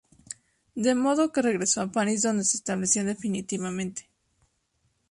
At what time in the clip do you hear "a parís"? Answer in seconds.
1.81-2.23